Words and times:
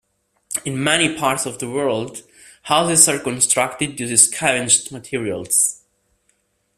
In 0.65 0.83
many 0.83 1.15
parts 1.15 1.45
of 1.45 1.59
the 1.59 1.69
world, 1.69 2.23
houses 2.63 3.07
are 3.07 3.19
constructed 3.19 3.99
using 3.99 4.17
scavenged 4.17 4.91
materials. 4.91 5.83